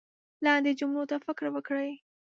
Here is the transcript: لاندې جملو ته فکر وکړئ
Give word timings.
لاندې 0.45 0.71
جملو 0.79 1.03
ته 1.09 1.15
فکر 1.25 1.45
وکړئ 1.51 1.91